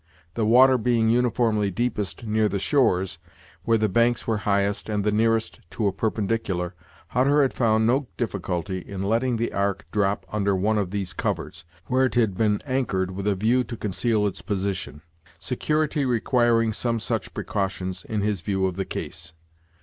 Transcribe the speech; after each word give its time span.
The 0.33 0.47
water 0.47 0.79
being 0.79 1.11
uniformly 1.11 1.69
deepest 1.69 2.25
near 2.25 2.49
the 2.49 2.57
shores, 2.57 3.19
where 3.65 3.77
the 3.77 3.87
banks 3.87 4.25
were 4.25 4.37
highest 4.49 4.89
and 4.89 5.03
the 5.03 5.11
nearest 5.11 5.59
to 5.73 5.85
a 5.85 5.91
perpendicular, 5.91 6.73
Hutter 7.09 7.43
had 7.43 7.53
found 7.53 7.85
no 7.85 8.07
difficulty 8.17 8.79
in 8.79 9.03
letting 9.03 9.37
the 9.37 9.53
ark 9.53 9.85
drop 9.91 10.25
under 10.31 10.55
one 10.55 10.79
of 10.79 10.89
these 10.89 11.13
covers, 11.13 11.65
where 11.85 12.05
it 12.05 12.15
had 12.15 12.35
been 12.35 12.63
anchored 12.65 13.11
with 13.11 13.27
a 13.27 13.35
view 13.35 13.63
to 13.65 13.77
conceal 13.77 14.25
its 14.25 14.41
position; 14.41 15.03
security 15.37 16.03
requiring 16.03 16.73
some 16.73 16.99
such 16.99 17.35
precautions, 17.35 18.03
in 18.05 18.21
his 18.21 18.41
view 18.41 18.65
of 18.65 18.77
the 18.77 18.85
case. 18.85 19.33